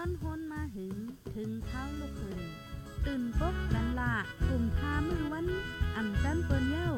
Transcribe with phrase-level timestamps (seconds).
[0.00, 0.96] นอนฮนมาหึง
[1.34, 2.40] ถึงเท้าลูกขึ้น
[3.06, 4.14] ตื่นปกกันละ
[4.48, 5.46] กลุ่มทามือวัน
[5.96, 6.90] อ่ำจันเปิ้นเย้า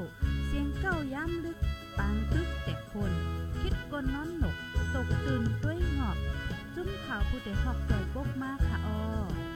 [0.46, 1.58] เสียงเก้าย้ำลึก
[1.98, 3.12] ปางตึกแต่คน
[3.60, 4.56] คิดกนน้อนหนก
[4.94, 6.16] ตกตื่นด้วยหงอบ
[6.74, 9.51] จุ้มข่าวผู้ใดหอกจอยปกมากค่ะออ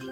[0.00, 0.08] เมื่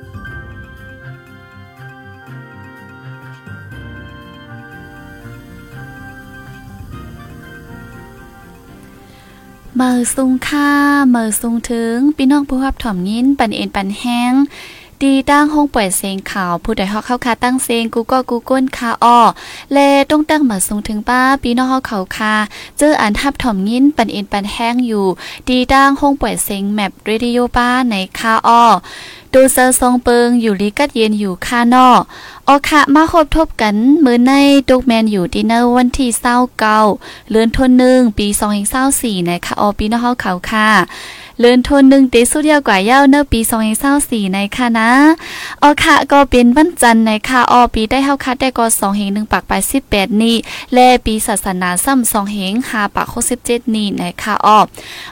[9.94, 10.70] อสุงค่า
[11.10, 14.32] เมื่อสุงถึงพี่น้องผู้รับถ่อมยินปันเอ็นปันแห้ง
[15.04, 19.18] ดีตั้งห้องปล่อยเสียงข่าวผู้ใดฮอกเข้าคาตั้งเสียงกูก็กูก้นคาอ้อ
[19.72, 19.78] เล
[20.10, 22.34] ต้องตั้งมาสูงถึงป้าปีน้องเฮาเขาคา
[22.78, 25.06] เจออันทับถ่อมยินปันเอ็นปันแห้งอยู่
[25.48, 28.64] ดีตั้งห้องปล่อยเสียงแมปเรดิโอป้าในคาอ้อ
[29.32, 31.88] ดูเซอร์ทรงเปิงอยู่ลีกัดเย็นอยู่คานอ
[32.48, 34.32] ออคะมาคบทบกันมือใน
[34.68, 36.78] ตุกแมนอยู่ดินเนอร์วันที่เศร้าเก่า
[37.30, 40.68] เลือนทนหนึ่งปีสองเศร้าสี่นะคะออปีนอเฮาเขาค่ะ
[41.40, 44.90] เลื่อนทนหนึ่งตีสุดยาวกว่าเย้าเนอปีสองเศร้าสี่ในค่ะนะ
[45.62, 50.36] ออค่ะก็เป็นวันจันทร์ในค่ะออปีได้เฮาคัดได้ก็สองเฮงหนึ่งปากไปสิบแปดนี่
[50.74, 54.60] และปีศาสนาซ้ำสองเฮงหาปากหกสิบเจ็ดนี่ในค่ะออ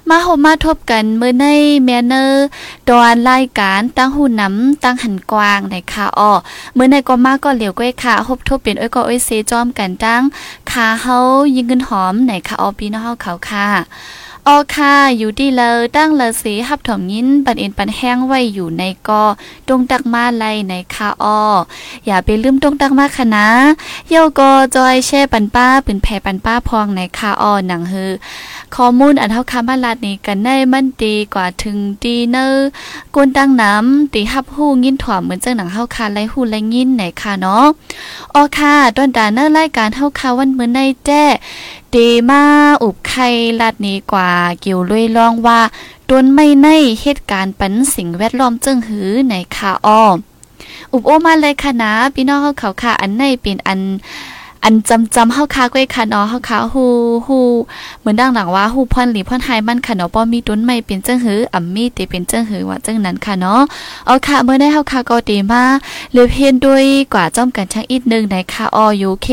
[0.09, 1.45] มาโฮมาทบกันเมือใน
[1.85, 2.47] แมนเนอร์
[2.89, 6.33] ดอนรายการตั้งหูน้ำตั้งหันกวางในค่ะออ
[6.77, 10.23] มือในก็มาก็เหลียวก้อยค่ะฮบทบเป็นอ้อยก็อ้อยเซจอมกันตั้ง
[10.71, 11.17] ขาเฮา
[11.55, 13.69] ยิงเงินหอมไหนค่ะออปีนอเฮาเขาค่ะ
[14.49, 19.25] ออค่ะ อยู่ดีเลยตั้งเลสีหับถมยินปันเอ็นปันแห้งไว้อยู่ในกอ
[19.67, 21.41] ตรงตักมาไลในคาออ
[22.07, 23.49] อย่าไปลืมตรงตักมาค่ะนะ
[24.09, 28.13] เย่กอจอยแช่ปันป้าปืนแผ่ปันป้าพองในคาออหนังฮือ
[28.75, 32.69] ข้อมูลอันเท่าคำมาลาดนี้กันได้มันดีกว่าถึงดีเนอร์
[33.15, 37.65] กวนตั้งน้ำตีหับหู้ยินถ่อมเหมือนเจ้าหนังเฮาคาไลหู้ไลยินไหนค่ะเนาะ
[38.35, 41.25] ออค่ะตอนดาเนอร์รายการเฮาคาวันเหมือนในแจ้
[41.97, 42.43] ดีมา
[42.83, 43.29] อุบไข่
[43.61, 44.31] ลาดนี้กว่า
[44.61, 45.61] เกี่ยวลุยล่องว่า
[46.11, 46.69] ตนไม่ใน
[47.01, 50.05] เหตุการณ์ปันสิ่งแวดล้อมจึงหือในคาอ้อ
[50.93, 53.81] อุบโอมาเลยค่ะนะพี่น้องเขาเขาค่ะอันในเป็นอัน
[54.69, 56.85] อันจำจำเฮาคาก้วยค่ะเนาะเฮาคาฮู
[57.27, 57.39] ฮู
[58.01, 63.61] เหมือนดังหลังว่าฮูพ่อนหลีพ่อนไฮมันค่ะเนาะป้อมีต้นไม้เป็นจังหืออ่ำมีติเป็นจังหือว่าจังนั้นค่ะเนาะ
[64.07, 65.63] เอาค่ะเมื่อได้เฮาคาก็ดีมา
[66.13, 66.85] เลือเพียนด้วย
[67.15, 69.27] กว่าจ้อมกันช่างอีกนึงในค่ะออยูเค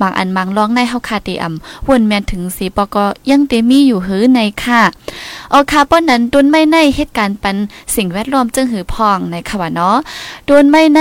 [0.00, 2.96] บางอันบางร้องในเฮาคาตีอ่ำวนแม่นถึงสีปก
[3.30, 4.82] ยังเตมีอยู่หือในค่ะ
[5.50, 7.56] เอาค่ะป้อนนั้นต้นไม้ในเหตุการณ์ปัน
[7.94, 9.96] สิ่งแวดล้อมจังหือพองในค่ะว่าเนาะ
[10.48, 11.00] ต้นไม้ใน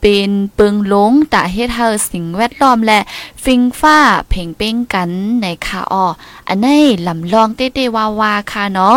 [0.00, 3.00] เป็นปึงหลงตะเฮ็ดเฮาสิ่งแวดล้อมและ
[3.44, 3.98] ฟิงฟ้า
[4.28, 5.10] เพ่งเป้งกัน
[5.42, 6.06] ในคาออ
[6.48, 8.96] อันนี้ลำลองเต้ๆวาวาค่ะเนาะ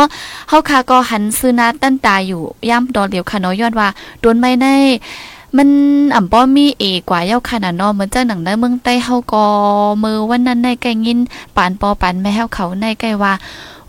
[0.50, 3.88] เฮาค่ะก็หันซื้อนาตั้นตาอยู่ย่ำดอเหลียวค่ะเนาะย้อนว่า
[4.20, 4.68] โดนไม่ใน
[5.58, 5.70] มัน
[6.16, 9.46] อ่ำป้อมีเอกว่าเย้าขนาดนอเหมือนเจ้าหนังในเมืองใต้เฮาก็
[10.04, 11.20] มือวันนั้นในไก่ยิน
[11.56, 13.34] ปานปอปานแม่เฮาเขาในไก่ว่า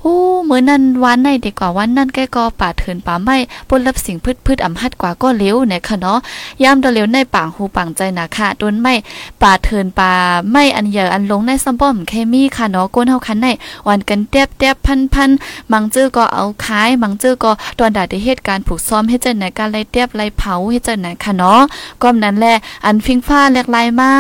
[0.09, 3.37] อ้เมื่อนั้นวันในดีกว่าวันนั้นแกก็ป่าเถินป่าไม่
[3.69, 6.19] ปนรับสิ่งพืชพืชอ่ำฮัดกว่าก็เลี้ยวเนี่ยค่ะเนาะ
[6.63, 8.95] ยามตะเลี้ยวในป่างหูป่างใจนะค่ะต้นไม่
[9.43, 10.13] ป่าเถินป่า
[10.53, 13.47] ไม่อันเยอะอันลงในซัมป้อมเคมีค่ะเนาะก้นเฮาคันใน
[13.89, 15.31] วันกันเตียบเตียบพันพัน
[15.73, 21.61] มังจื้อก็เอาขายมังจื้อก็ตอนดาได้เหตุการณ์ผูกซ้อมให้เจ้าไหนการไล่เตียบไล่เผาให้เจ้าไหนค่ะเนาะ
[22.03, 22.55] ก็นั้นแหละ
[22.87, 24.11] อันฟิงฟ้าแหลกลายมา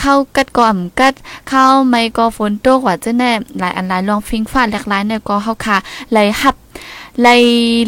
[0.00, 1.14] เข้ากัดก่อมกัด
[1.48, 5.76] เข้าไม่ก็ฝนตกว่าเจะแน่หลายอันหลายลองฟิงฟ้าแหลกลายเนี่ยก็เฮาค่ะ
[6.10, 6.56] ไหลหับ
[7.20, 7.28] ไหล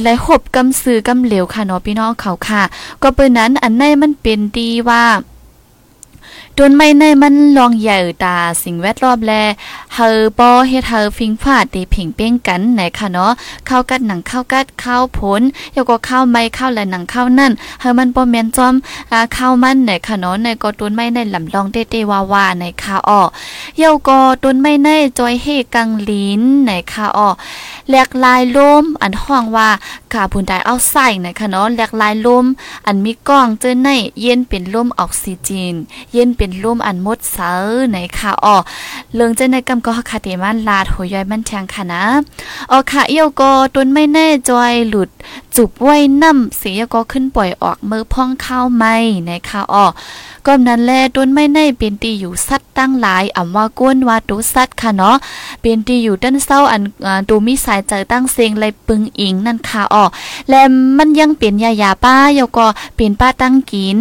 [0.00, 2.62] ไหลหบกำซื้อกำเหลวค่ะเนาะพี่น้องเขาค่ะ
[3.02, 5.02] ก็เปิ้นนั้นอันในมันเป็นดีว่า
[6.58, 9.32] ตนไม่ในมันลองใหญ่ตาสิ่งแวดล้อมแล
[9.94, 13.32] เฮอปอเฮ็ดเฮอฟิงฟาดตีผิงเป้งกันไหนค่ะเนาะ
[13.68, 15.42] ข้าวกัดหนังข้าวกัดข้าวผล
[15.74, 18.74] ยก็ข้าวไม้ข้าวและหนังข้าวนั่นเฮอมันบ่แม่นจอม
[19.12, 23.20] อ่าข้าวมันไหนค่ะเนาะในก็ต้นไม้ในลำลองเต้ๆวาๆในค่ะอ้อ
[23.80, 27.28] ยาก็ต้นไม้ในจอยเฮกังลิ้นไหนค่ะอ้อ
[27.88, 29.68] แหลกลายลมอันห้องว่า
[30.12, 32.44] คาบอนไดออกไซด์นะคะเนาะแหลกลายลม
[32.86, 33.88] อันมีกล้องเจอใน
[34.20, 35.74] เย็นเป็นลมออกซิเจน
[36.12, 37.52] เย็นเป็นลมอันมดเสา
[37.92, 38.56] ในค่ะอ๋อ
[39.14, 42.04] เรื่องเจในกำก็คาเตมันลาดหัวย่อยมันแทงค่ะนะ
[42.70, 45.08] อ๋อค่ะเอียวก็ต้นไม่แน่จอยหลุด
[45.56, 48.96] จุบไว้น้ำเสียก็ขึ้นปล่อยออกมือพ่องข้าวไม่
[49.28, 49.86] นะคะอ๋อ
[50.46, 55.16] ก็นั้นแลต้นไม่ในเป็นตีอยู่สัตว์ตั้งหลายอ่ำว่าก้นว่าตุสัตว์ค่ะเนาะ
[55.60, 56.82] เป็นตีอยู่ด้านเศร้าอัน
[57.28, 60.04] ตูมีสายเจตั้งเสียงเลยปึงอิงนั่นค่ะอ๋อ
[60.48, 60.60] และ
[60.98, 63.98] มันยังเปลี่ยนยายาป้าเยก็เป็นป้าตั้งกิน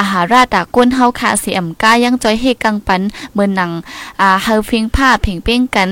[0.00, 3.02] อาหารราตาก้นเฮาค่ะเสียมก้ายังจอยเฮกังปัน
[3.34, 3.70] เมือนหนัง
[4.20, 5.90] อ่าเฮาฟิงผ้าเพ่งเป้งกัน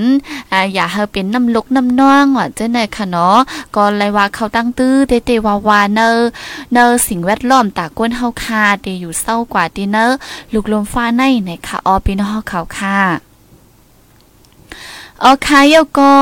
[0.53, 3.37] อ่าอย่าเฮาเป็นน้ำลกน้ำน้องว่าเจ้าไหนค่ะเนาะ
[3.75, 6.11] ก็เลยว่าเขาตั้งตื้อเตเตวาวาเนอ
[6.73, 10.17] เนอสิ่งแวดล้อมตาก้นเฮาคาเตอยู่เศร้ากว่าดีเนอร์
[10.53, 13.34] ลูกลมฟ้าในนะคะออปีนฮอเขาค่ะ
[15.23, 16.13] ออคายาก็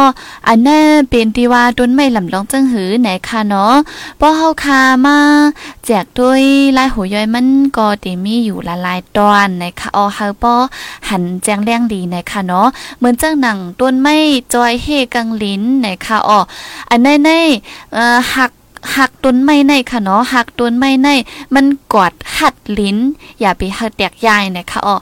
[0.49, 3.75] อันนั้นเป็นที่ว่าต้นไม่ลำลองจังหือไหนค่ะเนาะ
[4.21, 5.19] ป้อเฮาคามา
[5.85, 6.43] แจกด้วย
[6.77, 10.55] ลายหัวย่อยมันก็ติมีอยู่ละลายตอนนะคะอ๋อเฮาป้อ
[11.09, 12.67] หันแจ้งแรงดีนะคะเนาะ
[12.99, 14.17] เหมือนจังหนังต้นไม่
[14.55, 16.41] จอยเฮกังลิ้นนะคะอ๋อ
[16.91, 17.31] อันในใน
[17.93, 18.51] เอ่อหัก
[18.97, 21.09] หักต้นไม้ในค่ะเนาะหักต้นไม้ใน
[21.55, 22.99] มันกอดหัดลิ้น
[23.41, 24.97] อย่าไปหักแตกยายนะคะอ๋อ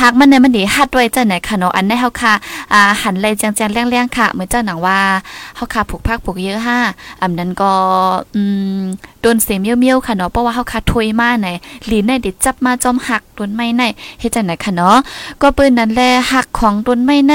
[0.00, 2.34] หักมันในมันดีหัดไว้จ้ะไหนค่ะเนาะอันได้เฮาค่ะ
[2.72, 4.98] อ่าหันเลยจังๆแรงๆค่ะเหมือนเจ้าหนังว่า
[5.56, 6.78] เฮาค่ะผูกพักผูกเยอะห้า
[7.22, 7.72] อันนั้นก็
[8.34, 8.42] อื
[8.78, 8.80] ม
[9.26, 11.48] โดนเสียเมียวค่ะเนาะเพราะว่าเฮาค่ะถวยมาไหน
[11.90, 13.82] ลิ้นในเด็ดจับมาจอมหักต้นไม้ใน
[14.20, 14.96] เฮ็ดจังไหนค่ะเนาะ
[15.40, 16.00] ก็ปืนนั้นแล
[16.32, 17.34] หักของต้นไม้ใน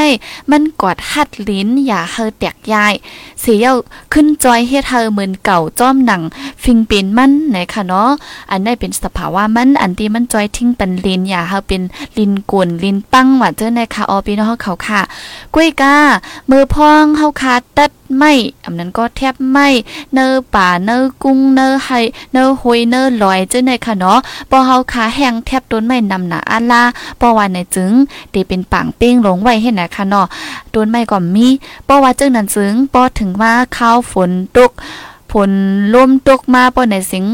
[0.52, 2.94] มันกอดหัดลิ้นอย่าเฮอแตกยาย
[3.42, 3.68] เสีย
[4.14, 6.22] ขึ้นจอยเฮ็ดเฮอเหมือนเก่าจอมหนัง
[6.64, 8.10] ฟิงเป็นมันไหนค่ะเนาะ
[8.52, 11.84] อันนี้เป็นสภาวะมันอันที่มันจอยทิ้งเป็นลิ้นอย่าเฮาเป็น
[12.18, 15.02] ลิ้นกวนลิ้นปังว่าเจ้าในค่ะออพี่น้องเขาค่ะ
[15.54, 15.96] กุ้ยกา
[16.50, 18.34] มือพองเฮาคาตัด ไม่
[18.64, 19.68] อันนั้นก็แทบไม่
[20.14, 21.90] เนอป่าเนอกุ้งเนอไฮ
[22.34, 24.20] เนอหอยเนอลอยเจ้าในค่ะเนาะ
[24.50, 26.84] พอเฮาขาแห้งแทบต้นไม่นำหนาอาลา
[27.20, 27.94] ปอว่าในจึง
[28.34, 30.26] ตีเป็นปังเป้งลงไว้ให้นะคะเนาะ
[30.74, 31.48] ต้นไม่ก็มี
[31.88, 34.72] ปอว่าเจ้านั้นจึงปอถึงว่าข้าวฝนตก
[35.32, 35.52] ผล
[35.94, 37.26] ล่มตกมาป้อในสิง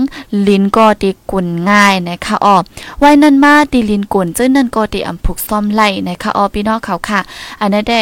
[0.47, 2.57] ลินก็ตีกุนง่ายนะคะอ้อ
[2.99, 7.19] ไว้นั่นมาตีลินกุนเจ้านั่นก็ตีอำผูกซ่อมไล่นะคะอ้อพี่น้องเขาค่ะ
[7.61, 7.99] อันนั้นได้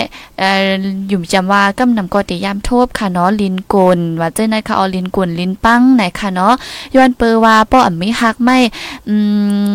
[1.09, 6.53] อยู่จำว่ากำนำก็ตียามทบค่ะเนาะลินกุนว่าเจ้านะคะอ้อลินกุนลินปังไหนะคะเนาะ
[6.95, 8.57] ย้อนเปอว่าป้ออำมีฮักไม่
[9.07, 9.15] อื
[9.69, 9.71] ม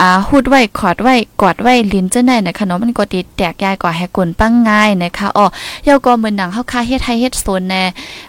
[0.00, 5.46] อ่าหูดไว้ขอดไว้กอดไว้ลิ้นเจ้าไหนนะคะเนาะมันก็ติดแตกยายกว่าให้กลปั้งง่ายนะคะอ๋อ
[5.84, 7.84] เยาก็เหมือนหนังเฮาคาเฮ็ดไทยเฮ็ดโซนแน่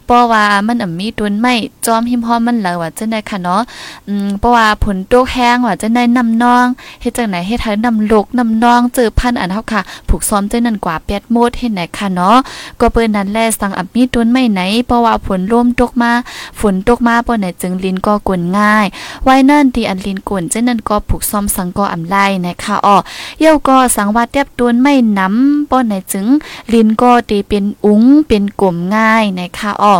[0.05, 1.53] เพราะว่ามันอ่มีตุนไม่
[1.85, 3.61] จอมหิมพอมันแล้วว่าเจ้าไหนค่ะเนาะ
[4.07, 6.65] อืมเพราะว่าผลตกแห้งว่าเจ้าไหนนำนอง
[7.01, 12.37] เฮ็ดจังไหนเฮ็ดไทยนำลกนำนองเจอพันอันเฮาค่ะผูกซ้อมเจ้านั่นกว่าแปดโมดเฮ็ดไหนค่ะเนาะ
[12.79, 16.11] ก็เปิ้นนั้นแลสั่งอ่มีตุนไม่ไหนเพราะว่าฝนร่วมตกมา
[16.59, 18.85] ฝนตกมาบ่ไหนจึงลิ้นก็กวนง่าย
[19.23, 22.15] ไว้นั่นที่อันลิ้นกวนเจ้านั่นก็ผูกซ้อมสังกออำไล
[22.45, 22.97] นะคะอ้อ
[23.39, 26.25] เย่าก็สังว่าเตียบตัวนไม่น้ำป้อนไหนจึง
[26.73, 29.95] ลินก็ตีเป็นอุ้งเป็นกลมง่ายนะคะอ้อ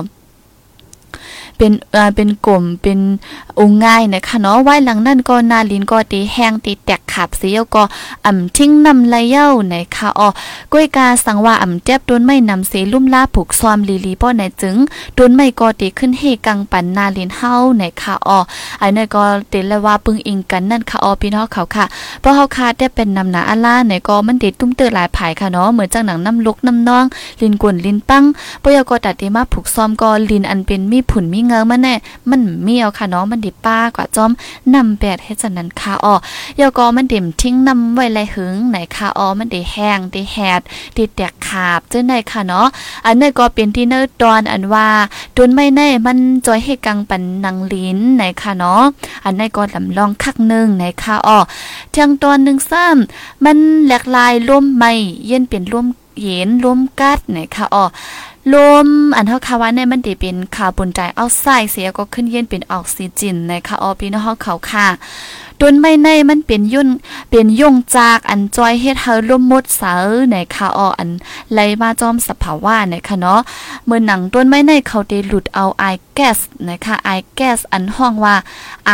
[1.57, 2.99] เป็นเอ่อเป็นกลมเป็น
[3.59, 7.83] องง่ายนะคะเนาะไว้หลังนั่นก็นาลินก็ตีแห้งตีแตกขับเสียก็
[8.25, 10.29] อ่ำทิ้งนำไหลเย้านะคะอ๋อ
[10.71, 14.75] ก้อยกาสังว่าอ่ำเจ็บต้นไม่นำเสลุ่มลาผูกซอมลีลีป้อไหนจึง
[15.17, 18.39] ต้นไม่ก็ตีขึ้นเฮกังปันนาลินเฮานะคะอ๋อ
[18.81, 21.85] อันนี้ก็เตละว่าปึงอิงกันนั่นค่ะอ๋อพี่น้องเขาค่ะ
[22.21, 27.05] เพราะเฮาคาได้เป็นนำหนาอาล่าไหนก็มันติดตุ้มเตอหลายผายค่ะเนาะเหมือนจังหนังน้ำลุกน้ำนอง
[27.41, 28.23] ลินกวนลินปัง
[28.63, 31.95] ปยก็ตัดเตมาผูกซ้อมก็ลินอันเป็นมีผุนมีเงามันแน่
[32.29, 34.31] มันเมีเอาค่ะเนาะมันดิป้ากว่าจอม
[34.73, 36.15] นำแปดเฮ็ดจังนั้นค่ะอ๋อ
[36.59, 40.61] ยอก็มันเด็มทิ้งนำไว้ไรหึงไหนค่ะอ๋อมันด้แห้งด้แหด
[40.97, 42.67] ด้แตกขาบจังได๋ค่ะเนาะ
[43.05, 44.87] อันนี้ก็เป็นที่เนอตอนอันว่า
[45.35, 48.83] ตนไม่แน่มันจอยให้กังปันนางลิ้นไหนค่ะเนาะ
[49.25, 51.39] อันนี้ก็ลำลองคักนึงไหนค่ะอ๋อ
[51.91, 54.91] เทียงตอนหนึ่งซ้ำมันแหลกลายร่มไม่
[55.27, 55.87] เย็นเป็นร่ม
[56.21, 57.85] เย็นร่มกัดไหนค่ะอ๋อ
[58.53, 64.87] ลมอันเท่าคาว่าเนี่ยมันดีเป็นคาร์บอนไดออกไซด์เสียก็ขึ้นเย็นเป็นออกซิเจนนะคะออพี่น้องเขาค่ะ
[65.61, 66.89] ต้นไม้ในมันเป็นยุ่น
[67.29, 69.93] เป็นย่งจากอันจอยเฮ็ดเฮาลมมดเสา
[70.31, 71.09] ในค่ะอออัน
[71.53, 73.39] ไหลมาจอมสภาวะนะคะเนาะ
[73.85, 75.83] เมื่อหนังต้นไม้ในเขาได้หลุดเอาไอ
[76.15, 76.37] แก๊ส
[76.69, 78.35] นะคะไอแก๊สอันห้องว่า
[78.87, 78.91] ไอ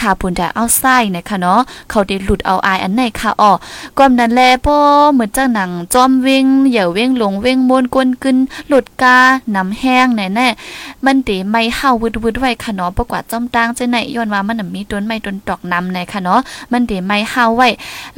[0.00, 3.52] คาร์บอนไดออกไซด์นะคะเนาะเขาได้หลุดเอาไออันในค่ะออ
[3.98, 4.76] ก้อมนั้นแลพ่อ
[5.12, 8.36] เหมือนจังหนังจอมเวงเหย่าเวงลงเวงมวนกวนกึน
[8.68, 9.18] หลุดกา
[9.54, 16.40] น้ำแห้งแน่ๆมันติไม่เฮาวืดๆไว้ค่ะเนาะประกว่าจอมตางจังไหนย้อนว่ามันมีต้นไม้ต้นตอกน้ำในค่ะเนาะ
[16.72, 17.68] มันเดไม่เฮาไว้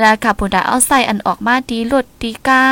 [0.00, 2.62] แล้วคาร์บอนไดออกไซด์อันออกมาดีลดดีกา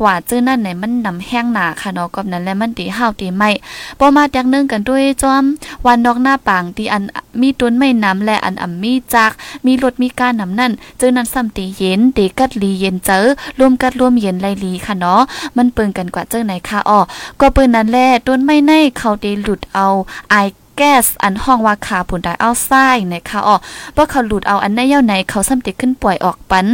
[0.00, 3.50] หว่าจื้อนั่นไหนมันนำแห้งหนาค่ะเนาะก็นั้นแหละมันดีเฮาดีไม่
[3.98, 5.44] พอมาจากนึงกันด้วยจอม
[5.86, 7.02] วันนอกหน้าปางที่อัน
[7.40, 9.32] มีต้นไม่น้ำและอันอ่ำมีจัก
[9.66, 13.20] มีรถมีการนำนั่นจื้อนั้นซ้ำตีเย็นตีกัดลีเย็นเจอ
[13.58, 15.20] รวมกัดรวมเย็นไลลีค่ะเนาะ
[15.56, 17.00] มันเปิงกันกว่าเจ้าไหนค่ะอ๋อ
[17.40, 19.86] ก็เปิ้นนั้นแหละต้นไม่ในเขาได้หลุดเอา
[20.30, 20.36] ไอ
[20.82, 23.56] แก๊สอันห้องว่าขาผุนไดเอาไส้นะคะอ๋อ
[23.96, 26.66] บ่เขาหลุดเอาอันในเย้าไหนเขาซ้ำติดขึ้นป่วยออกปัน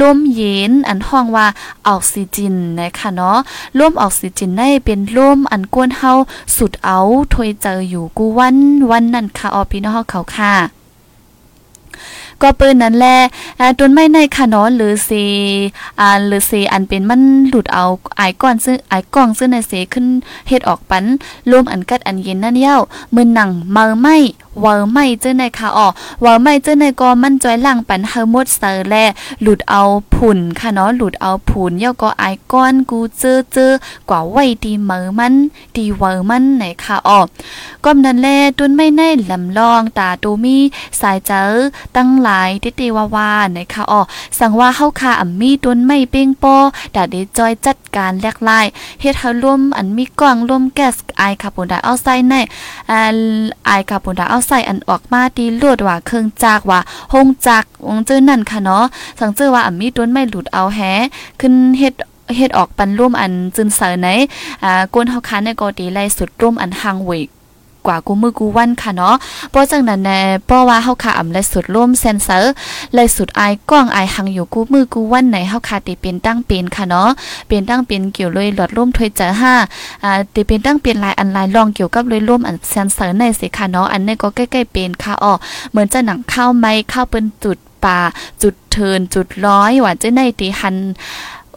[0.00, 1.46] ลมเย็นอันห้องว่า
[1.88, 3.38] ออกซิเจนนะคะเนาะ
[3.78, 6.12] ลมออกซิเจนได้เป็นลมอันกวนเฮา
[6.56, 6.98] สุดเอา
[7.32, 8.56] ถอยเจออยู่กูวัน
[8.90, 10.77] วันนั่นค่ะอ๋อพี่น้องเขาค่ะ
[12.42, 13.16] ก็ปืนนั้นแหละ
[13.78, 15.24] ต้นไม้ในค่ะเนาะหรือสี
[16.00, 17.84] อ่าหรือสีอันเป็นมันหลุดเอา
[18.16, 20.06] ไอก้อนซึ่งไอกล้องซึ่งในเสขึ้น
[20.48, 21.04] เฮ็ดออกปัน
[21.50, 22.76] รวมอันกัดอันเย็นนั่นเย้า
[23.14, 24.16] มือหนังเมาไม่
[24.64, 25.88] วอไม่เจ้าในค่ะอ๋อ
[26.24, 28.94] วอไม่เจ้าในก็มันจอยล่างปันเฮาหมดเซอร์แล
[29.42, 29.82] หลุดเอา
[30.14, 33.72] ผุ่นค่ะเนาะหลุดเอาผุ่นเย้าก็ไอก้อนกูเจอเจอ
[34.10, 35.34] กว่าไว้ดีเมอมัน
[35.76, 37.20] ดีเวอมันไหนค่ะอ๋อ
[37.84, 40.56] ก้มนั้นแลต้นไม่ในลำลองตาตูมี
[41.00, 41.42] สายเจอ
[41.96, 44.00] ตั้งหลายติติวาวานะคะอ๋อ
[44.38, 46.44] สั่งว่าเฮาคาอ่ำมีต้นไม่เป้งป
[46.94, 48.66] ดาได้จอยจัดการแลกลาย
[49.00, 52.34] เฮ็ดเฮาร่วมอันมีกล่องร่วมแก๊สไอคาร์บอนไดออกไซด์ใน
[52.90, 53.16] อ่า
[53.66, 56.80] ไอคาร์บอนไดออกใส่อันออกมาดีลวดว่าเครื่องจักว่า
[57.12, 58.84] หงจักวงเจอนั่นค่ะเนาะ
[59.20, 60.80] สังเจอว่าอ่ำมีต้นไม่หลุดเอาแฮ
[61.40, 61.94] ขึ้นเฮ็ด
[62.36, 64.08] เฮ็ดออกปันร่วมอันจึนเสอไหน
[64.64, 67.28] อ่ากวนเฮาคันในกอดีไล่สุดร่วมอันหางเวก
[67.88, 69.14] กว่ากูมือกูวันค่ะเนาะ
[69.50, 72.52] เพราะจังนั้นแน่เพราะว่าเฮาค่ะอำและสุดร่วมเซนเซอร์
[72.94, 77.08] และสุดอายกล้องอายหังอยู่กูมือกูวันไหนเฮาค่ะติเป็นตั้งเป็นค่ะเนาะ
[77.48, 79.54] เป็นตั้งเป็นเกี่ยวเลยหลอดร่วมถวยเจอห้า
[80.04, 85.32] อ่าติเป็นตั้งเป็นลายอันลายลองเกี่ยวกับเลยร่วมอันเซนเซอร์ในสิค่ะเนาะอันนี้ก็ใกล้ๆเป็นค่ะอ้อ
[85.70, 87.98] เหมือนจะหนังข้าวไม้ข้าวเป็นจุดป่า
[88.42, 90.76] จุดเทินจุดร้อยว่าจะในตีหัน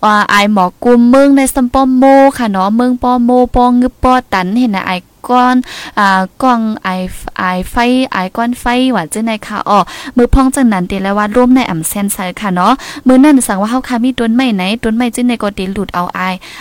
[0.03, 2.03] ว่าไอหมอกุมเมืองในซัมปอมโม
[2.37, 4.91] ค่ะเนาะเมืองปอโมปองงึบปอตันเห็นนะไอ
[5.29, 5.55] ก้อน
[5.99, 6.89] อ่ากล้องไอ
[7.37, 7.75] ไอไฟ
[8.13, 9.79] ไอก้อนไฟว่าจังได๋ค่ะอ๋อ
[10.17, 12.73] มือพองจังนั้นติแล้วว่าร่วมในอ่ำเซนไซค่ะเนาะ
[13.07, 16.19] มือนั่นสั่งว่าเฮาค่ะมีต้นไม้ไหนต้นไม้จังได๋ก็ติหลุดเอาไอ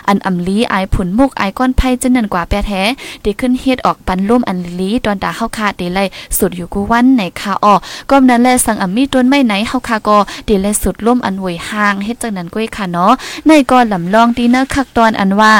[0.09, 2.83] อันอ่ำลีไอผุนมุกไอก้อนไผจังนั้นกว่าแปแท้
[3.25, 7.75] ติขึ้นเฮ็ดออกปันร่วมอันลีตอนตาเฮาค่ะติเลยสุดอยู่กูวันไหนค่ะอ๋อ
[8.11, 13.13] ก็นั้นแลสั่งอ่ำมีต้นไม้ไหนเฮาค่ะก็ติเลยสุดร่วมอันหวยห่างเฮ็ดจังนั้นก้อยค่ะเนาะ
[13.47, 15.53] ในก็ลำลองดีเนอคักตอนอันว่า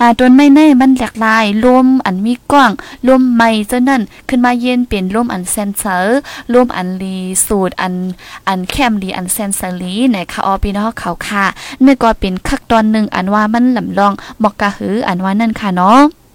[0.00, 2.72] อ่าต้นไม่ในมันหลากหลายลมอันมีกว้าง
[3.08, 6.18] ลมใหม่เจ้านั่นขึ้นมาเย็นเป็นลมอันเซนเซอร์
[6.54, 7.94] ลมอันลีสูตรอัน
[8.48, 11.44] อันแคมดีอันเซนเซอรีในะคะออพี่น้องเขาค่ะ
[11.84, 16.25] นี่ก็เป็นคักตอนหนึ่งอันว่ามันลำลองมอกกะหืออันว่านั่นค่ะเนาะ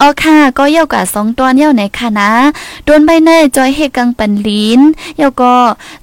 [0.00, 2.30] อ๋อค่ะก็เย่ากับสองตัวเย่าไหนค่ะนะ
[2.84, 4.80] โดนใบเนยจอยเฮกังปันลีน
[5.18, 5.54] เย่าก็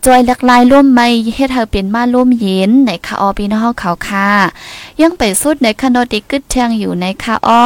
[0.06, 4.30] จอยหลักลายร่วมไม่เฮ็ดเธอเป็นมาร่วมเย็นไหนค่ะออพี่น้องเขาค่ะ
[5.02, 7.66] ยังไปสุดในคานอติกึดเทียงอยู่ในค่ะอ้อ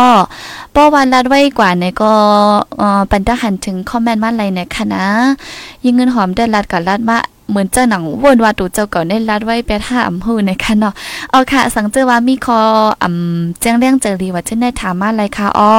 [0.75, 2.13] ป้อวันลัดไว้กว่าในก็
[3.12, 5.05] ปันตะหันถึงคอมเมนต์มาอะไรในค่ะนะ
[5.84, 7.17] ยิงเงินหอมได้ลัดกับลัดมา
[7.51, 10.93] เหมือนเจ้าหนังวนว่าตูเจ้าเก่าได้รัดไว้แปท่าอำหูนะคะเนาะ
[11.31, 12.60] เอาค่ะสังเจอว่ามีคอ
[13.03, 15.74] อ่ำแจ้งเรื่องเจอรีว่าเช่นได้ถามมาอะไรค่ะอ้อ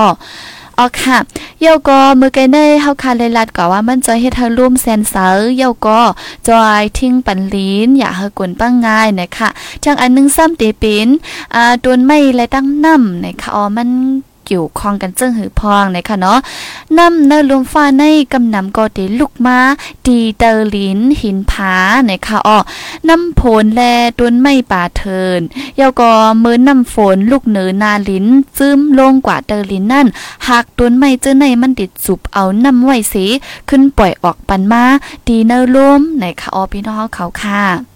[0.79, 1.19] อ๋อค่ะ
[1.61, 6.01] เยาก็มือไกเนเฮาคาเลยลัดก็ว่ามันจะเฮ็ดให้ร่วมเซนเซอร์เยาก็
[6.49, 9.49] จอยทิ้งปันลีนอย่าให้กวนปังง่ายนะคะ
[9.85, 11.09] จังอันนึงซ้ำเตเป็น
[11.55, 13.89] อ่าตนไม่และตั้งน้ำนะคะอ๋อมัน
[14.47, 16.39] เกี่ยวข้องกันเจิ้งหือพองนะคะเนาะ
[16.99, 19.59] น้ำเนลมฟ้าในกำนำก็ได้ลุกมา
[20.07, 21.75] ดีเตอร์ลินหินผา
[22.11, 22.59] นะคะอ้อ
[23.09, 23.83] น้ำผลแล
[24.19, 25.41] ต้นไม้ป่าเทิน
[25.77, 28.27] เยาก็เมื่อน้ำฝนลูกเหนือนาลิน
[28.59, 30.07] ซึมลงกว่าเตอร์ลินนั่น
[30.49, 33.25] หากต้นไม้เจ้าในมันติดสุบเอาน้ำไว้สี
[33.69, 34.85] ขึ้นปล่อยออกปันมา
[35.27, 37.92] ดีเนอลมนะคะอ้อพี่น้องเขาค่ะ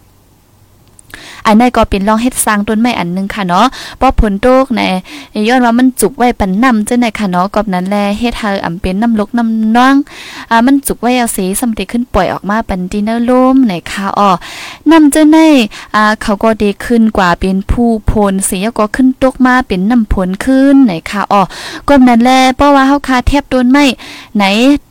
[1.47, 3.67] อันนั้นก็เป็นลองเฮ็ดสร้างต้นไม้อันนึงค่ะเนาะ
[3.99, 4.81] เพราะผลโตกใน
[5.49, 9.95] ย้อนว่ามันจุกไว้ปันน้ำจังได๋ค่ะเนาะกอบนั้นแลเฮ็ดให้อำเป็นน้ำลกน้ำน้อง
[10.51, 14.31] อ่ามันจุกไว้เอาสีสำเร็จขึ้นปล่อยออกมาเป็นดินเนอร์ลมในค่ะอ้อ
[14.91, 15.49] น้ำจังได๋
[15.97, 21.43] อ่าเขาก็ดีขึ้นกว่าเป็นผู้พลสีก็ขึ้นตกมาเป็นน้ำผลขึ้นในค่ะอ้อ
[21.89, 23.85] กอบนั้นแลเพราะว่าเฮาคาแทบต้นไม้
[24.37, 24.43] ไหน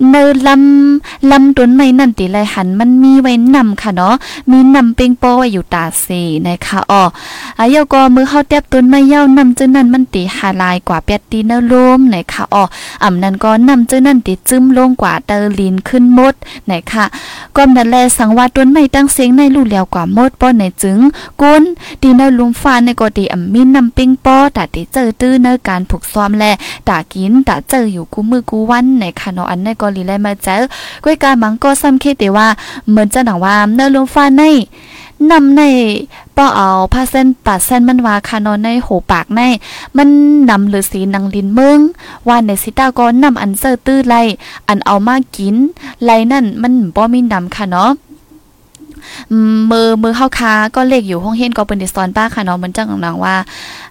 [0.10, 4.16] เนอลำลำต้นไม้นั่นติไรหันมันมีไว้นำค่ะเนาะ
[4.52, 7.04] มีนำเป่งโปไว้อยู่ตาสีนะคะอ๋อ
[7.60, 12.64] อายก็มือเข้าแตบต้นไม้เย้านำจึงนั้นมันตีหาลายกว่าแปดตีเนลมนะคะอ๋อ
[13.04, 16.34] อ่ำนั้นก็นำจึงนั้นติจึ้มลงกว่าเตอร์ลินขึ้นมด
[16.72, 17.06] นะคะ
[17.56, 21.00] ก็นั่นแลสังว่าต้นไม้ตั้งเสียงในลู่แล้วกว่ามดป้อในจึง
[21.42, 21.64] ก้น
[22.02, 26.46] ตีเนลุมฟ้าในก็ตีอ่ำมินนำปิงป้อแต่ติเจอตื้อในการผูกซ้อมแล
[26.88, 30.58] ตากินตาเจออยู่กูมือกูวันในค่ะเนาะอันในก็ลีแลมาเจอ
[31.04, 32.48] ก้อยการมังก็ซ้ำคิดแต่ว่า
[32.90, 34.44] เหมือนจะหนังว่าเนลุมฟ้าใน
[35.32, 35.64] นำใน
[36.38, 39.42] ป้อเอาผ้าเส้นปัดเส้นมันว่าคานอนในโหปากใน
[39.98, 40.10] มัน
[40.50, 41.80] นำหรือสีนังลินเมือง
[42.28, 44.16] ว่าในสิตาก็นำอันเซอร์ตื้อไล
[44.68, 45.56] อันเอามากิน
[46.04, 47.92] ไลนั่นมันบ่มีนำค่ะเนาะ
[49.72, 53.36] มือมือเข้าค้าก็เลขอยู่ห้องเฮ็นก็เป็นดิสตอนป้าค่ะเนาะเหมือนจังนังว่า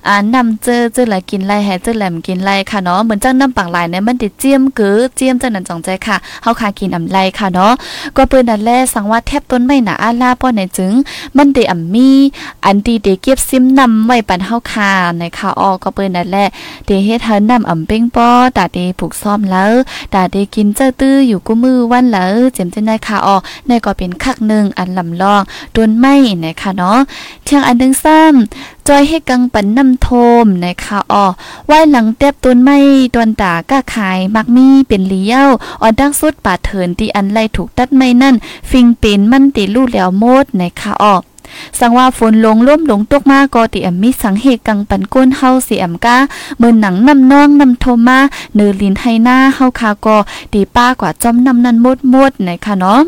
[0.09, 7.73] อ่านำเจอเจอหลายกินไรแห่เจอแหลมกินไรค่ะเนาะเหมือนจังน้ำปังหลายเนี่ยมันติดเจียมเกือเจียมจังนั้นจองใจค่ะเฮาคากินอำไรค่ะเนาะ
[8.17, 10.93] ก็เปิ้นนั่นแลสังว่าแทบต้นไม่หนาอาลาป้อไหนจึง
[11.37, 12.11] มันได้อ่ำมี
[12.65, 16.47] อันดีเดเก็บซิมนำไว้ปันเฮาคาในค่ะออก็เปิ้นนั่นแหละ
[16.87, 19.73] เดเฮ็ดเฮานำอ่ำเป้งป้อตาเดผูกซ่อมแล้ว
[20.15, 25.43] ตาเดกินเจ้าตื้ออยู่กูมือวันแล้วเจ็มจังได๋ค่ะออในก็เป็นคักนึงอันลำลอง
[25.77, 26.99] ต้นไม้นะคะเนาะ
[27.45, 30.09] เที่ยงอันนึงซ้ำจอยให้กังปันน้ำโท
[30.43, 31.27] มนะคะอ๋อ
[31.67, 32.79] ไว้หลังเต็บต้นไม้
[33.15, 35.49] ตวนตาก้าขายมักมีเป็นเลี้ยว
[35.83, 38.35] ออดังสุดป่าเถินที่อันไล่ถูกตัดไม้นั่น
[38.71, 41.17] ฟิงเป็นมันติลู่แล้วโมดนะคะอ๋อ
[41.79, 46.17] สังว่าฝนลงล่มลงตกมาก็ติอมีสังเหตุกังปันก้นเฮาเสียมกา
[46.59, 48.19] เมื่อหนังนำน้องนำโทมา
[48.55, 50.17] เนือลินให้หน้าเฮาคาก็
[50.53, 53.01] ตีป้ากว่าจอมนำนันมดมดนะคะเนาะ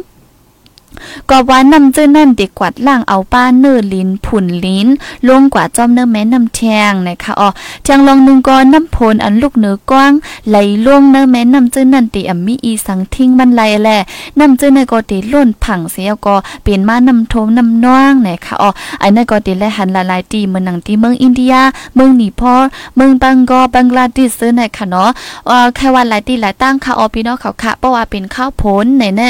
[1.31, 4.89] ก็ว่านำเจ้านั่นดีกวัดล่างเอาป้าเนื้อลิ้นผุ่นลิ้น
[5.29, 6.61] ลงกว่าจอมเนื้อแม่น้ำแท
[6.91, 7.49] งนะคะอ๋อ
[7.85, 10.13] แทงลองนึงก็น้ำพลอันลูกเนื้อกว้าง
[10.49, 13.99] ไหลล่วงเนื้อแม่น้ำเจ้านั่นตีอ่ำมีอีสังทิ้งมันไหลแหละ
[14.39, 21.55] น้ำเจ้านั่นก็ตีล้นผังเสียก็เปลี่ยนมาน้ำโทมน้ำน้องนะคะอ๋อไอ้นั่นก็ตีแลหันละลายตีเมืองหนังตีเมืองอินเดีย
[21.95, 22.55] เมืองนีพอ
[22.97, 25.09] เมืองบังกอบังลาเทศซื้อนะคะเนาะ
[25.47, 29.29] เอ่อแค่ว่าหลายตีหลายตั้งค่ะอ๋อพี่น้องเขาค่ะเพราะว่าเป็นข้าวผลไหนแน่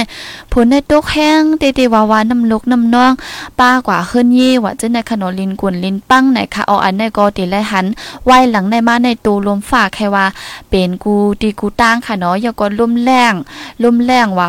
[0.53, 3.13] ผลในตกแห้งเตๆวาวาน้ำลกน้ำนอง
[3.61, 7.87] ป้ากว่าขึ้นยี่ว่าจะในขนมลินกุนลินปั้งไหนคะออันในกอติและหัน
[8.25, 10.27] ไว้หลังในมาในตูลมฝากแค่ว่า
[10.71, 13.35] เป็นกูตีกูตั้งค่ะเนาะอย่าก็ลุ่มแรง
[13.83, 14.49] ลุ่มแรงว่า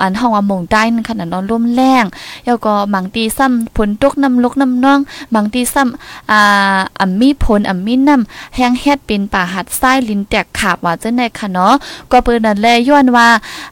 [0.00, 2.04] อันห้องว่าหมงได้นั่นขนาดนอนลุ่มแรง
[2.44, 4.98] อย่าก็บางตีซ้ำผลตกน้ำลกน้ำนอง
[5.34, 11.74] บางตีซ้ำอ่าอ่ำมีผลอ่ำมีน้ำแห้งเฮ็ดเป็นป่าหัดไส้ลินแตกขาบว่าจะในค่ะเนาะ
[12.10, 13.28] ก็เปิ้นนั่นแลย้อนว่า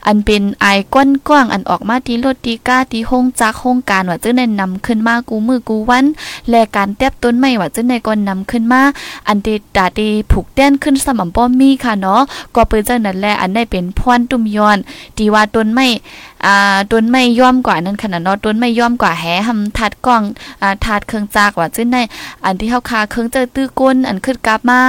[0.07, 6.05] อันเป็นไอก้นกว้างอันออกมาที่รถตีก้าที่ห้องจักโครงการว่าจะได้นำขึ้นมากูมือกูวัน
[6.51, 8.83] และการแตบต้นไม้ว่าจะได้ก่อนนำขึ้นมา
[9.29, 12.23] อันเดดาดีผูกแต้นขึ้นสม่ำป้อมมีค่ะเนาะ
[12.55, 14.79] ก็เปิ้นจังนั้นแหละอันได้เป็นพรตุ้มย้อน
[15.19, 15.89] ตีว่าต้นไม้
[16.45, 20.23] อ่าต้นไม้ย่อมกว่านั้นขนาดเนาะต้นไม้ย่อมกว่าแหหำทัดกล้อง
[20.63, 22.03] อ่าทัดเครื่องจักรว่าจังได้
[22.45, 24.81] อันที่เฮาคาเครื่องเจอตื้อก้นอันขึ้นกลับมา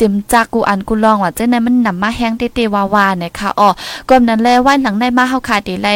[0.00, 3.68] จิมจักกูอันกูลองว่าจังได้มันนำมาแห้งเตๆวาๆเนี่ยค่ะอ๋อ
[4.08, 5.88] ก็นั้นแลวันหลังได้มาเฮาคาติไล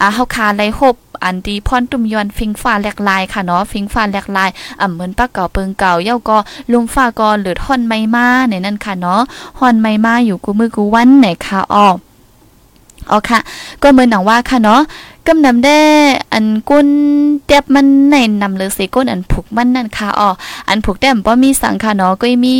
[0.00, 6.38] อ่าเฮาคาไลฮบอันดีพรตุมยอนฟิงฟ้าแหลกลายค่ะเนาะฟิงฟ้าแหลกลายอ่ำเหมือนปากเก่าเปิงเก่าเย้าก็
[6.72, 9.20] ลุมฟ้าก็หรือท่อนไม้มาในนั่นค่ะเนาะ
[9.58, 11.86] ฮอนไม้มาอยู่กูมือกูวันไหนค่ะอ๋อ
[13.10, 13.40] อ๋อค่ะ
[13.82, 14.80] ก็เหมือนหนังว่าค่ะเนาะ
[15.26, 15.78] กำนำได้
[16.32, 16.88] อันก้น
[17.46, 20.28] เต็บมันในนำเลยสิก้นอันผูกมันนั่นค่ะอ๋อ
[20.68, 22.54] อันผูกแต้มบ่มีสังค่ะเนาะก็มี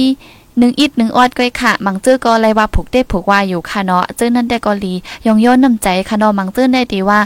[0.59, 4.95] หนึ่งอิดหนึ่งออดก้อยค่ะ มังเจอก็อะไรว่าผูกเต้ผูกว่าอยู่ค่ะเนาะเจอนั่นได้ก็ลี
[5.27, 7.21] ยองย้อนน้ำใจค่ะเนาะมังเจอได้ดีว่า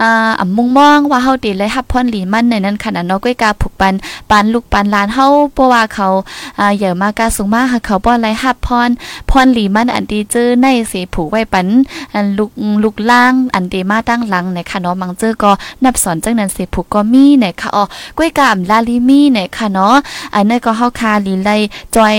[0.00, 3.94] อ่าอ่ำมุ่งมองว่าเฮาติเลยฮับพรหลีมันในนั้นขนาดเนาะก้อยกาผูกปัน
[4.30, 6.08] ปานลูกปานลานเฮาเพราะว่าเขา
[6.58, 8.90] อ่าเหยื่อมากาสูงมากเขาบ่อะไรฮับพร
[9.30, 11.66] พรหลีมันอันดีเจอในสิผูกไว้ปัน
[12.14, 12.50] อันลูก
[12.82, 15.50] ลูกล่างอันดีมาตั้งหลังในค่ะเนาะมังเจอก็
[15.84, 17.84] นับสอนจังนั้นสิผูกก็มีในค่ะอ๋อ
[18.18, 19.94] ก้อยกามลาลิมีในค่ะเนาะ
[20.34, 21.50] อันนั้นก็เฮาคาลีไล
[21.96, 22.18] จอย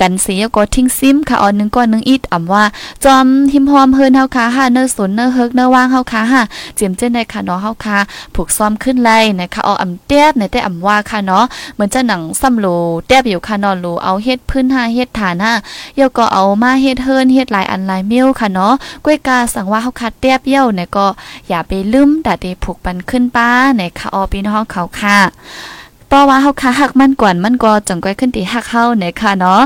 [0.00, 2.64] กันเสียก็ทิ้งซิมค่ะอ๋อนึงก็นึงอีดอ่ำว่า
[3.04, 6.42] จอมหิมหอมเฮินเฮาคาค่ะเนื้อสนเนื้อเฮิกเนื้อว่างเฮาคาค่ะ
[6.76, 7.98] เจียมเจ้นในค่ะเนาะเฮาคา
[8.34, 12.66] ผูกซ้อมขึ้นไล่นะคะเอาอำเตียบในแต่อำว่าค่ะเนาะเหมือนจะหนังซ้ำโล
[13.06, 15.52] แตบอยู่ค่ะนาะโลเอาเฮ็ดพื้นหาเฮ็ดฐานห้า
[15.96, 18.72] เยาก็เอามาเฮ็ดเฮินเฮ็ดหลายอันหลายเมี้ยวค่ะเนาะ
[19.04, 21.06] กล้วยกาสั่งว่าเฮาคาแตบเยี่ยวเนี่ยก็
[21.48, 25.18] อย่าไปลืมแต่เดผูกปันขึ้นป้าในค่ะออพี่น้องเขาค่ะ
[26.10, 29.60] เพราะว่าเฮาคาหักมันกวนมันก็จังก้อยขึ้นตีหักเฮาเนี่ยค่ะเนาะ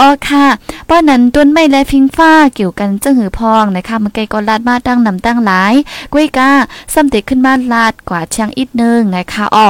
[0.00, 0.44] อ๋อค่ะ
[0.88, 5.74] ป้อนั้นต้นไม้และพิงฟ้าเกี่ยวกันจังหือพองนะคะมันไกก็ลาดมาตั้งนำตั้งหลาย
[6.12, 6.50] กุ้ยกา
[6.92, 9.68] ซ้ำเด็กขึ้นมาลาดกว่าเชียงอีกนึงนะคะอ้อ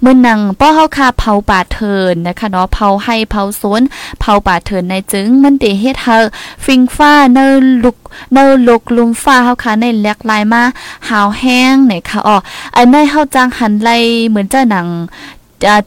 [0.00, 3.82] เมื่อนังป้อเฮาคาเผาป่าเทินนะคะเนาะเผาให้เผาสวน
[4.20, 6.16] เผาป่าเทินในจึงมันเดเฮ็ดเฮา
[6.64, 7.46] ฟิงฟ้าเนอ
[7.84, 7.98] ลุก
[8.32, 10.62] เนอลุกลุมฟ้าเฮาคาในแลกลายมา
[11.08, 12.36] หาวแห้งเนี่ยค่ะอ๋อ
[12.76, 13.90] อันในเฮาจังหันไล
[14.28, 14.86] เหมือนเจ้าหนัง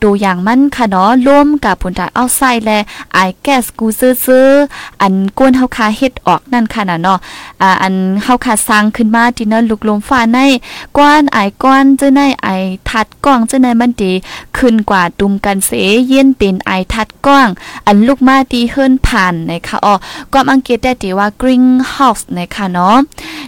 [0.04, 2.80] ดูอย่างมันค่ะเนาะร่วมกับผลจากเอาไส้และ
[3.14, 7.18] ไอแก๊สกูซื้อๆอันก้นเฮาคาเฮ็ดออกนั่นค่ะนะเนาะ
[7.62, 10.40] อ่าอันเฮาคาสร้างขึ้นมาที่เนาะลุกลมฟ้าใน
[10.98, 12.48] ก้อนไอก้อนเจ้าในไอ
[12.90, 14.12] ทัดกล้องเจ้าในมันดี
[14.58, 15.72] ขึ้นกว่าตุมกันเส
[16.08, 17.48] เย็นเป็นไอทัดกล้อง
[17.88, 19.96] อันลูกมาตีเฮิรนผ่านนะคะอ๋อ
[20.34, 22.98] ก็อังเกตได้ดีว่า green house นะคะเนาะ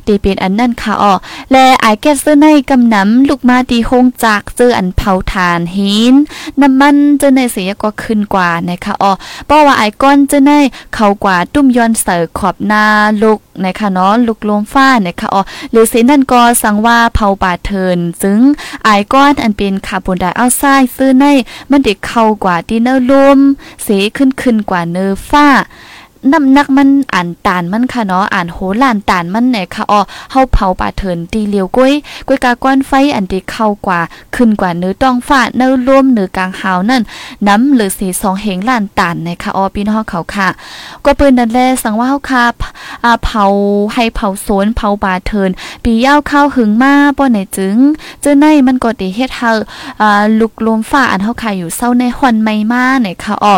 [0.05, 1.13] ตีเป็นอันนั่นค่ะอ๋อ
[1.51, 6.14] และไอแก๊สเสื้อในกำน้ำลูกมาตีโฮงจากเจออันเผาถ่านหิน
[6.61, 9.11] น้ำมันจะในเสียก็ขึ้นกว่านะคะอ๋อ
[9.45, 10.51] เพราะว่าไอก้อนจะใน
[10.93, 12.85] เขากว่าตุ้มย้อนเสือขอบหน้า
[13.23, 18.39] ลูกนะคะเนาะลูกลมฟ้านะคะอ๋อหรือเสียนั่นก็สังว่าเผาป่าเทินซึ่ง
[18.83, 21.25] ไอก้อนอันเป็นคาร์บอนไดออกไซด์ซื้อใน
[21.71, 23.39] มันเด็กเข้ากว่าที่เนื้อลม
[23.83, 25.47] เสียขึ้นขึ้นกว่าเนื้อฟ้า
[26.33, 29.99] น้ำนักมันอ่านตานมันค่ะเนาะอ่านโหลานตานมันเนี่ยค่ะอ๋อ
[30.31, 31.93] เฮาเผาป่าเถินตีเลียวก้อย
[32.27, 33.99] ก้อยกาก้อนไฟอันที่เข้ากว่า
[34.35, 37.01] ขึ้นกว่าเนื้อต้องฟ้าเนื้อรวมเนื้อกลางหาวนั่น
[37.47, 40.47] น้ำหรือสีสองเหงลานตานนะคะอ๋อพี่น้องเขาค่ะ
[41.05, 42.45] ก็ปิ้นนั่นแลสังว่าเฮาค่ะ
[43.03, 43.45] อ่าเผา
[43.93, 45.49] ให้เผาสวนเผาป่าเถิน
[45.83, 47.77] ปียาวข้าวหึงมาป้อไหนจึง
[48.21, 49.51] เจอในมันก็ติเฮ็ดเฮา
[50.01, 53.55] อ่าลุกลมฟ้าอันเฮาขายอยู่เศร้าในฮอนไม่มาเนี่ยค่ะอ๋อ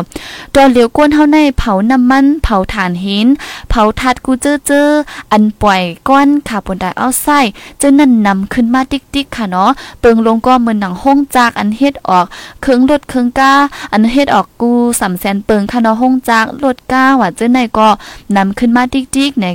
[0.54, 3.28] ตัวเหลียวก้นเฮาในเผาน้ำมันเผาถ่านหิน
[3.70, 4.88] เผาทัดกูเจอเจอ
[5.32, 12.26] อันปล่อยก้อนคาร์บอนไดออกไซด์เจอนั่นนำขึ้นมาติ๊กๆค่ะเนาะเปิงลงก็เหมือนหนังห้องจากอันเฮ็ดออก
[12.62, 13.54] เครื่องรถเครื่องก้า
[13.94, 17.88] อันเฮ็ดออกกูสำแสนเปิงค่ะเนาะห้องจากรถก้าว่าเจอในก็
[18.36, 19.46] นำขึ้นมาติ๊กๆใน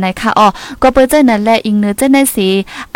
[0.00, 0.48] ในค่ะอ๋อ
[0.82, 2.48] ก็เปิ้เจอนั่นแหละอิงเนื้อเจอในสี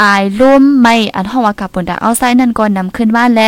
[0.03, 3.41] อายล่มไม่อันเฮาว่าคาร์บอนไดออกไซด์นั่นก็นำขึ้นมาแล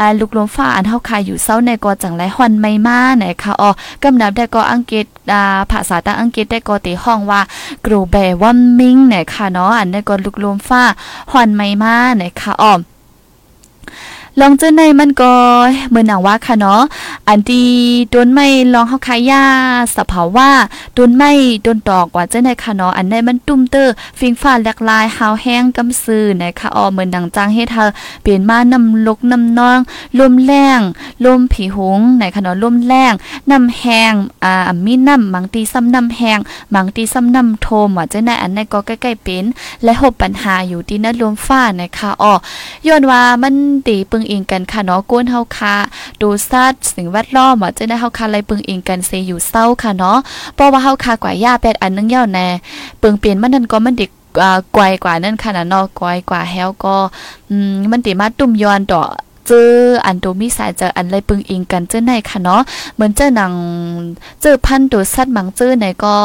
[0.00, 3.70] อ่าลูกลมฟ้าอันเฮาคายอยู่เซาในก็จังไรฮอนไม่มาไหนค่ะอ๋อ
[4.02, 7.40] กำนับได้ก็อังกฤษดาภาษาตาอังกฤษได้ก็ติห้องว่า
[7.84, 10.82] global warming เนี่ยค่ะเนาะอันนี้ก็ลุกลมฟ้า
[11.30, 12.72] ฮอนไม่มาเนี่ยค่ะอ๋อ
[14.40, 15.32] ลองเจอในมันก็
[15.88, 16.82] เหมือนหนังว่าค่ะเนาะ
[17.28, 17.68] อันที่
[18.10, 19.44] โดนไม่ลองเฮาคายยา
[19.96, 20.48] สภาวะ
[20.94, 21.30] โดนไม่
[21.62, 23.82] โดนตอกว่าเจอในค่ะเนาะอันในมันตุ้มเตอ
[24.18, 27.84] ฟิงฟ้าแหลกลายหาวแห้งกำซื่อนะคะอ๋อเหมือนดังจางเฮ็ดเธอ
[28.22, 29.78] เปลี่ยนมาน้ำลกน้ำนอง
[30.18, 30.80] ลมแรง
[31.24, 33.12] ลมผีหงในค่ะเนาะลมแรง
[33.50, 34.12] น้ำแห้ง
[34.44, 36.38] อ่ามีน้ำบางตีซ้ำน้ำแห้ง
[36.74, 39.44] บางตีซ้ำน้ำโทมว่าเจอในอันในก็ใกล้ๆเป็น
[39.84, 42.34] และหบปัญหาอยู่ที่นั้นลมฟ้านะคะอ๋อ
[42.86, 43.54] ย้อนว่ามัน
[43.88, 45.76] ตีปึงเองกันค่ะเนาะก้นเฮาค่ะ
[46.20, 50.18] ดูซัดสิ่งแวดล้อมอะจะได้เฮาค่ะไรเปึงเองกันเซอยู่เศร้าค่ะเนาะ
[50.54, 52.48] เพราะว่าเฮาค่ะกว่าย่าเป็ดอันนึงยาวแน่
[53.02, 54.10] ปึงเปลี่ยนมันนั่นก็มันเด็ก
[54.42, 56.96] อ่ากวยกว่านั่นค่ะนะเนาะกวยกว่าแฮวก็
[57.50, 59.02] อืมมันติมาตุ่มย้อนต่อ
[59.50, 59.68] จอ
[60.06, 62.60] อันโดมีสายเจออันไรปึงอิงกันเจอในค่ะเนาะ
[62.94, 63.52] เหมือนเจอหนัง
[64.40, 66.16] เจอพันตัวสัตว์มังเจอในก็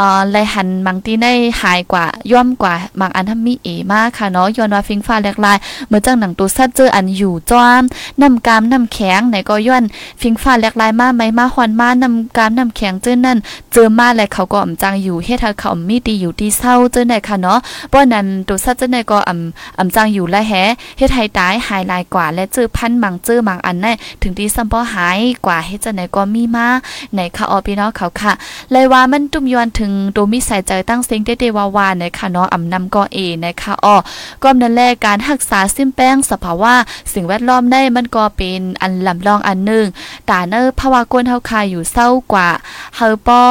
[0.00, 1.26] อ่าไรหันมังตีใน
[1.60, 7.82] หายกว่าย่อมกว่ามังอันทำมีเอมากค่ะเนาะย้อนว่าฟิงฟ้าแหลกลายเหมือนเจังหนังตัวสัตว์เจออันอยู่จ้อม
[8.20, 9.84] น้ำกามน้ำแข็งในก็ย้อน
[10.20, 13.38] ฟิงฟ้าแหลกลายมาไหมมาฮอนมาน้ำกามน้ำแข็งเจอนั่น
[13.72, 20.52] เจอมาแล้วเขาก็อ่ำจังอยู่เฮ็ดให้เขามีดีอยู่ดีเศร้าเจอในค่ะเนาะเพราะนั้นตัวสัตว์เจอในก็อ่ำอ่ำจังอยู่และแฮ
[20.98, 23.86] เฮ็ดให้ตายหายลายกว่าและเจอพันบางเจอบางอันใน
[24.22, 26.68] ถึงที่ซัมปอหายกว่าเฮ็ดจังไหนก็มีมา
[27.14, 28.32] ในค่ะออพี่น้องเขาค่ะ
[28.72, 33.96] เลยว่ามันตุ้มยอนถึงโดมีใส่ใจตั้งเซ็งได้เดวาวาในค่ะเนาะอำนำก็เอนะคะอ้อ
[34.42, 36.74] ก็นั่นแหละการรักษาซิมแป้งสภาวะ
[37.12, 39.86] สิ่งแวดล้อมได้มันก็เป็นอันลำลองอันหนึง
[40.30, 42.48] ตาเนอภาวะกวนเฮาคายอยู่เศร้ากว่า
[42.96, 43.42] เฮาปอ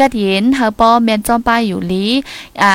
[0.00, 2.06] กัดเย็นเฮาปอแม่นจอมป้ายอยู่ลี
[2.62, 2.72] อ่า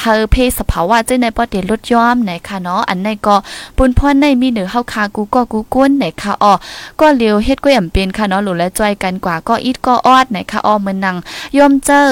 [0.00, 3.36] เฮาเพศสภาวะจังในปอเดลดยอมไหนค่ะเนาะอันในก็
[3.76, 6.52] ปุนพรในมีเหนือเฮาคากูก็กูก้นไหนค่ะอ้อ
[7.00, 11.16] ก็เลียวเฮ็ดก็ย่ำเป็นค่ะเนาะหลุและจอยกันกว่าก็อีดก็ออดไหนค่ะอ้อมือนนัง
[11.58, 12.08] ย่อมเจอ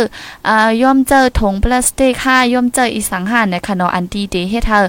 [0.48, 4.87] อ่าย่อมเจอถุงพลาสติกค่ะย่อมเจออีสังหารไหนค่ะเนาะอันตีเดเฮ็ดเธอ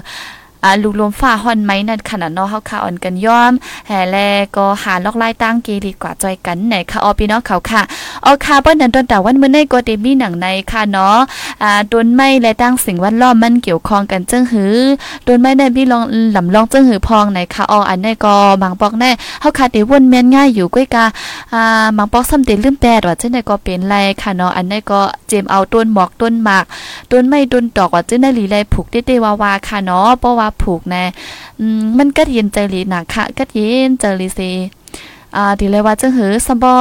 [0.64, 3.52] อ่าลูกลมฟ้าฮอนไหมนั่นขนาดนาะเฮาค่ะอ่อนกันย่อม
[3.86, 4.16] แห่แล
[4.56, 7.82] ก็หาลอกไล่ตั้งเกดีกว่าจอยกันไหนค่ะออพี่น้องเขาค่ะ
[8.22, 11.16] เอาค่ะเปิ้นนั้นต้นแต่วันมื้อในก็ได้มีหนังในค่ะเนาะ
[11.62, 14.74] อ่าต้นไม้และตั้งสิ่งแวดล้อมมันเกี่ยวข้องกันจังหือ
[15.26, 16.02] ต้นไม้ได้มีลอง
[16.36, 21.04] ลำลองจังหือพองไหนค่ะอออันนี้ก็บางปอกแน่เฮาค่ะได้วนแม่นง่ายอยู่ก้อยกา
[21.54, 26.64] อ่าบางปอกซ้ำเตลืมแปดว่าจังได๋ก็เป็นไรค่ะเนาะอันนี้ก็เจมเอาต้นหมอกต้นหมาก
[27.10, 31.04] ต้นไม้ต้นดอกว่าจังได๋ลีไลผูกเต้ๆวาๆค่ะเนาะเพราะว่าผูกแน่
[31.98, 34.50] มันก็เย็นใจลีหนักค่ะก็เย็นใจลีสิ
[35.36, 36.76] อ่าดีเลยว่าจังหือสบอ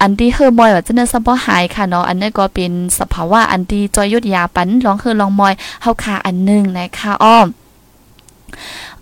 [0.00, 7.46] อันที่เฮอมอยว่าจะเนสบอหายค่ะเนาะอันนี้ก็เป็นสภาวะอันที่จอยยุดยาปันร้องเฮอลองมอยเฮาคาอันนึงนะคะอ้อม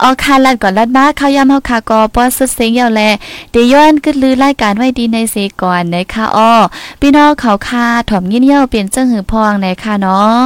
[0.03, 3.03] ออค่ะลัดก่อนลัดมาเข้ายามเฮาค่ะก็ป้อสุดเสียงยาวแล
[3.53, 6.53] เดย้อนกึดลือรายการไว้ดีในเสก่อนนะคะอ้อ
[7.01, 10.37] พี่น้องเขาค่ะถ่อมยินเยี่ยวเปลี่ยนเจ้งหือพองนะคะเนาะ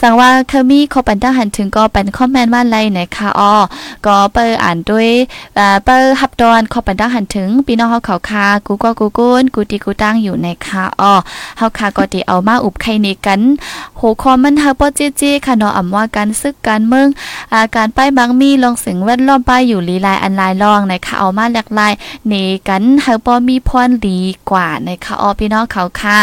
[0.00, 3.54] สั่งว่าเคมีขอปันตั้งหันถึงก็เป็นคอมเมนต์ว่าไรนะคะอ้อ
[4.06, 5.08] ก็เปิอ่านด้วย
[5.56, 11.14] เอ่อเปิฮับดอนขอปันตั้งหันถึงพี่น้องเฮาเขาค่ะกูก็กูกุนกูตีกูตั้งอยู่นะคะอ้อ
[11.58, 13.40] เฮาค่ะก็ติเอามาอุบไข่นี่กัน
[13.96, 17.08] โหคอมันเฮาป้อเจ๊ๆค่ะเนาะอำว่าการซึกการเมือง
[17.54, 21.92] อาการป้ายบางมีลองสิ่งแวดล้อมป้ายอยู่ลีลายอันลายลองนะคะเอามาหลากหลาย
[22.28, 22.34] เน
[22.68, 24.18] กันเฮาป้อมีพรดี
[24.50, 26.18] กว่านะคะออพี่น้องเขาค่ะ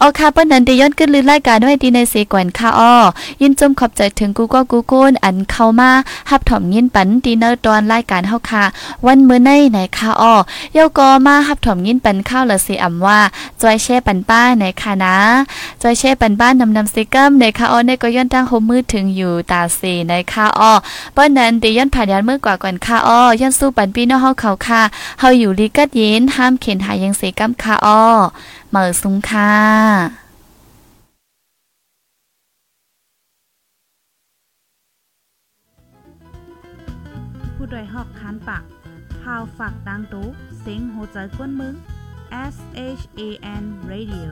[0.00, 2.94] ออค่ะเปิ้นนั้นได้ย้อนขึ้นลือรายการไว้ดีในเสกวนค่ะอ้อ
[3.40, 5.90] ยินจมขอบใจถึงกูก็กูโกนอันเข้ามา
[6.30, 8.64] ฮับถ่อมยินปันดีเนอร์ตอนรายการเฮาค่ะ
[9.06, 10.34] วันมื้อในไหนค่ะอ้อ
[10.74, 13.20] เยาก็มาฮับถ่อมยินปันข้าวละสิอำว่า
[13.62, 15.16] จอยแช่ปันป้าไหนค่ะนะ
[15.82, 20.72] จอยแช่ปันบ้านนำนำสิกัมในค่ะอ้อในก็ย้อนตั้งโฮมมือถึงอยู่ตาเสในค่ะอ้อ
[21.14, 24.82] เปิ้นนั้นได้ย้อนผ่านยันเมื่อกว่าก่อนค่ะอ้อย้อนสู้ปันพี่น้องเฮาเขาค่ะ
[25.20, 28.02] เฮาอยู่ลีกัดเย็นห้ามเข็นหายังเสกัมค่ะอ้อ
[28.70, 29.52] เหมอสุงค่ะ
[37.54, 38.62] ผู้โดยหอกคันปาก
[39.22, 40.26] พาวฝากดังตู้
[40.60, 41.74] เสียงโหใจกวนมึง
[42.54, 42.56] S
[43.00, 43.20] H A
[43.62, 44.30] N Radio